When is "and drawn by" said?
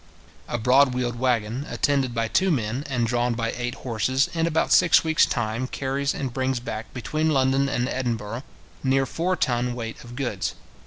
2.89-3.51